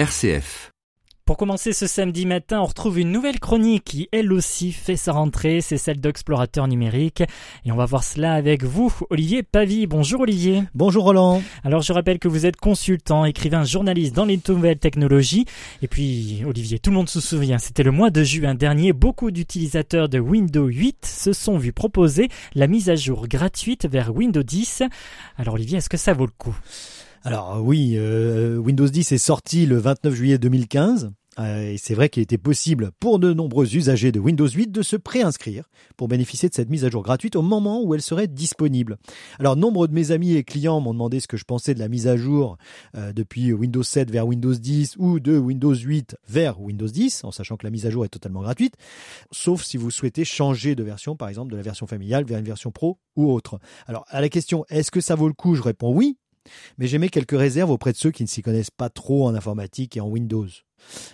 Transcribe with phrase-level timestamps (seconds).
[0.00, 0.70] RCF.
[1.26, 5.12] Pour commencer ce samedi matin, on retrouve une nouvelle chronique qui, elle aussi, fait sa
[5.12, 5.60] rentrée.
[5.60, 7.22] C'est celle d'Explorateur numérique.
[7.66, 9.86] Et on va voir cela avec vous, Olivier Pavie.
[9.86, 10.62] Bonjour Olivier.
[10.74, 11.42] Bonjour Roland.
[11.64, 15.44] Alors je rappelle que vous êtes consultant, écrivain, journaliste dans les nouvelles technologies.
[15.82, 18.94] Et puis, Olivier, tout le monde se souvient, c'était le mois de juin dernier.
[18.94, 24.16] Beaucoup d'utilisateurs de Windows 8 se sont vus proposer la mise à jour gratuite vers
[24.16, 24.82] Windows 10.
[25.36, 26.56] Alors Olivier, est-ce que ça vaut le coup?
[27.22, 31.12] Alors oui, euh, Windows 10 est sorti le 29 juillet 2015.
[31.38, 34.82] Euh, et c'est vrai qu'il était possible pour de nombreux usagers de Windows 8 de
[34.82, 35.64] se préinscrire
[35.98, 38.96] pour bénéficier de cette mise à jour gratuite au moment où elle serait disponible.
[39.38, 41.88] Alors nombre de mes amis et clients m'ont demandé ce que je pensais de la
[41.88, 42.56] mise à jour
[42.96, 47.32] euh, depuis Windows 7 vers Windows 10 ou de Windows 8 vers Windows 10, en
[47.32, 48.74] sachant que la mise à jour est totalement gratuite,
[49.30, 52.46] sauf si vous souhaitez changer de version, par exemple de la version familiale vers une
[52.46, 53.60] version pro ou autre.
[53.86, 56.16] Alors à la question est-ce que ça vaut le coup, je réponds oui,
[56.78, 59.96] mais j'émets quelques réserves auprès de ceux qui ne s'y connaissent pas trop en informatique
[59.96, 60.48] et en Windows.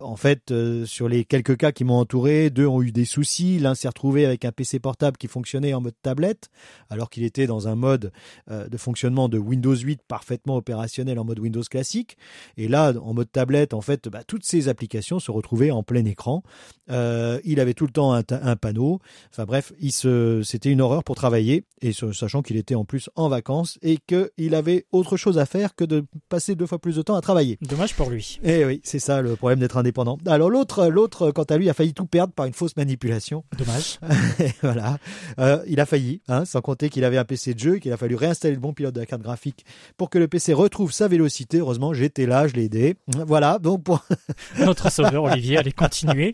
[0.00, 3.58] En fait, euh, sur les quelques cas qui m'ont entouré, deux ont eu des soucis.
[3.58, 6.48] L'un s'est retrouvé avec un PC portable qui fonctionnait en mode tablette,
[6.90, 8.12] alors qu'il était dans un mode
[8.50, 12.16] euh, de fonctionnement de Windows 8 parfaitement opérationnel en mode Windows classique.
[12.56, 16.04] Et là, en mode tablette, en fait, bah, toutes ces applications se retrouvaient en plein
[16.04, 16.42] écran.
[16.90, 19.00] Euh, il avait tout le temps un, un panneau.
[19.30, 23.10] Enfin bref, il se, c'était une horreur pour travailler, et sachant qu'il était en plus
[23.16, 26.96] en vacances et qu'il avait autre chose à faire que de passer deux fois plus
[26.96, 27.58] de temps à travailler.
[27.62, 28.40] Dommage pour lui.
[28.44, 30.18] Eh oui, c'est ça le problème d'être indépendant.
[30.26, 33.44] Alors l'autre, l'autre, quant à lui, a failli tout perdre par une fausse manipulation.
[33.56, 33.98] Dommage.
[34.62, 34.98] voilà,
[35.38, 37.96] euh, il a failli, hein, sans compter qu'il avait un PC de jeu, qu'il a
[37.96, 39.64] fallu réinstaller le bon pilote de la carte graphique
[39.96, 41.58] pour que le PC retrouve sa vélocité.
[41.58, 42.96] Heureusement, j'étais là, je l'ai aidé.
[43.26, 44.04] Voilà, donc pour
[44.58, 46.32] notre sauveur Olivier, allez continuer.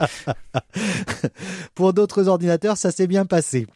[1.74, 3.66] pour d'autres ordinateurs, ça s'est bien passé.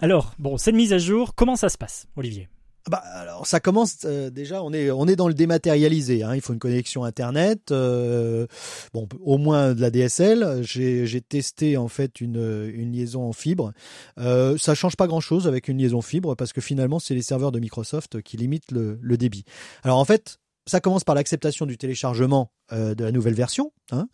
[0.00, 2.48] Alors, bon, cette mise à jour, comment ça se passe, Olivier?
[2.90, 6.22] Bah, alors ça commence euh, déjà, on est on est dans le dématérialisé.
[6.22, 8.46] Hein, il faut une connexion internet, euh,
[8.92, 10.60] bon au moins de la DSL.
[10.62, 13.72] J'ai testé en fait une une liaison en fibre.
[14.18, 17.22] Euh, ça change pas grand chose avec une liaison fibre parce que finalement c'est les
[17.22, 19.44] serveurs de Microsoft qui limitent le, le débit.
[19.84, 24.08] Alors en fait ça commence par l'acceptation du téléchargement euh, de la nouvelle version, hein,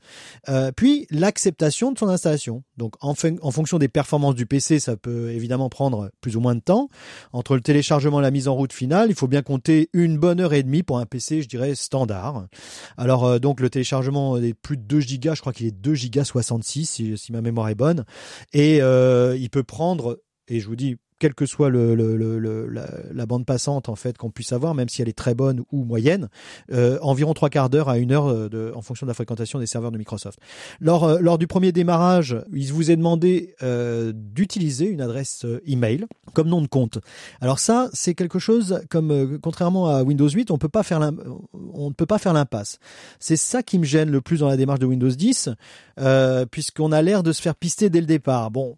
[0.48, 2.64] euh, puis l'acceptation de son installation.
[2.76, 6.54] Donc en, en, fonction des performances du PC, ça peut évidemment prendre plus ou moins
[6.54, 6.88] de temps.
[7.32, 10.40] Entre le téléchargement et la mise en route finale, il faut bien compter une bonne
[10.40, 12.46] heure et demie pour un PC, je dirais, standard.
[12.96, 15.94] Alors euh, donc le téléchargement est plus de 2 gigas, je crois qu'il est 2
[15.94, 18.04] gigas 66 si, si ma mémoire est bonne.
[18.54, 23.96] Et il peut prendre, et je vous dis quelle que soit la, bande passante en
[23.96, 26.28] fait qu'on puisse avoir, même si elle est très bonne ou moyenne,
[26.72, 29.66] euh, environ trois quarts d'heure à une heure euh, en fonction de la fréquentation des
[29.66, 30.38] serveurs de Microsoft.
[30.80, 33.54] Lors, euh, du premier démarrage, il vous est demandé
[34.14, 36.98] d'utiliser une adresse email comme nom de compte.
[37.40, 41.00] Alors ça, c'est quelque chose comme contrairement à Windows 8, on peut pas faire
[41.74, 42.78] on ne peut pas faire l'impasse.
[43.20, 45.50] C'est ça qui me gêne le plus dans la démarche de Windows 10,
[46.50, 48.50] puisqu'on a l'air de se faire pister dès le départ.
[48.50, 48.76] Bon,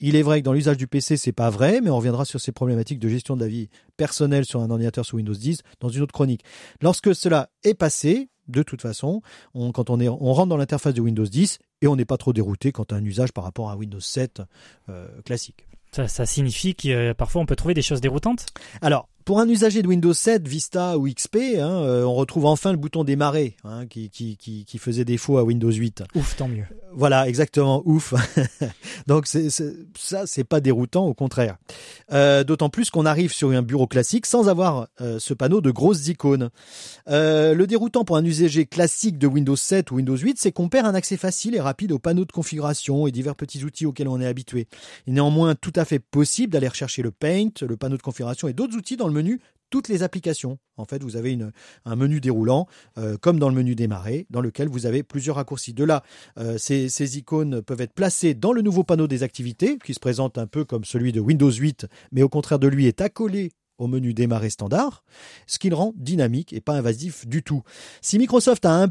[0.00, 2.40] il est vrai que dans l'usage du PC, c'est pas vrai, mais on reviendra sur
[2.40, 5.88] ces problématiques de gestion de la vie personnelle sur un ordinateur sous Windows 10 dans
[5.88, 6.42] une autre chronique.
[6.80, 9.20] Lorsque cela est passé, de toute façon,
[9.54, 12.16] on, quand on, est, on rentre dans l'interface de Windows 10 et on n'est pas
[12.16, 14.42] trop dérouté quant à un usage par rapport à Windows 7
[14.88, 15.66] euh, classique.
[15.92, 18.46] Ça, ça signifie que euh, parfois on peut trouver des choses déroutantes?
[18.80, 22.72] Alors, pour un usager de Windows 7, Vista ou XP, hein, euh, on retrouve enfin
[22.72, 26.04] le bouton démarrer hein, qui, qui, qui, qui, faisait défaut à Windows 8.
[26.14, 26.64] Ouf, tant mieux.
[26.92, 28.14] Voilà, exactement, ouf.
[29.06, 31.56] Donc c'est, c'est, ça, c'est pas déroutant, au contraire.
[32.12, 35.70] Euh, d'autant plus qu'on arrive sur un bureau classique sans avoir euh, ce panneau de
[35.70, 36.50] grosses icônes.
[37.06, 40.86] Le déroutant pour un usager classique de Windows 7 ou Windows 8, c'est qu'on perd
[40.86, 44.20] un accès facile et rapide aux panneaux de configuration et divers petits outils auxquels on
[44.20, 44.66] est habitué.
[45.06, 48.48] Il est néanmoins tout à fait possible d'aller rechercher le Paint, le panneau de configuration
[48.48, 49.40] et d'autres outils dans menu
[49.70, 50.58] toutes les applications.
[50.76, 51.52] En fait, vous avez une,
[51.84, 52.66] un menu déroulant,
[52.98, 55.72] euh, comme dans le menu démarrer, dans lequel vous avez plusieurs raccourcis.
[55.72, 56.02] De là,
[56.38, 60.00] euh, ces, ces, icônes peuvent être placées dans le nouveau panneau des activités, qui se
[60.00, 63.52] présente un peu comme celui de Windows 8, mais au contraire de lui est accolé
[63.78, 65.04] au menu démarrer standard,
[65.46, 67.62] ce qui le rend dynamique et pas invasif du tout.
[68.02, 68.88] Si Microsoft a un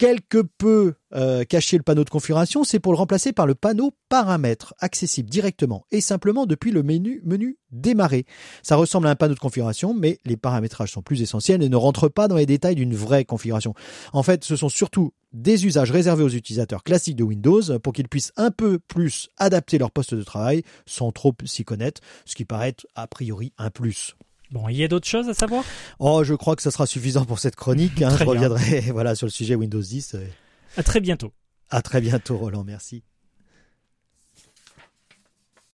[0.00, 3.92] quelque peu euh, cacher le panneau de configuration, c'est pour le remplacer par le panneau
[4.08, 8.24] paramètres, accessible directement et simplement depuis le menu, menu démarrer.
[8.62, 11.76] Ça ressemble à un panneau de configuration, mais les paramétrages sont plus essentiels et ne
[11.76, 13.74] rentrent pas dans les détails d'une vraie configuration.
[14.14, 18.08] En fait, ce sont surtout des usages réservés aux utilisateurs classiques de Windows pour qu'ils
[18.08, 22.46] puissent un peu plus adapter leur poste de travail sans trop s'y connaître, ce qui
[22.46, 24.16] paraît a priori un plus.
[24.52, 25.64] Bon, il y a d'autres choses à savoir?
[25.98, 28.02] Oh, je crois que ça sera suffisant pour cette chronique.
[28.02, 28.16] Hein.
[28.16, 30.16] je reviendrai voilà, sur le sujet Windows 10.
[30.76, 31.32] À très bientôt.
[31.70, 32.64] À très bientôt, Roland.
[32.64, 33.04] Merci.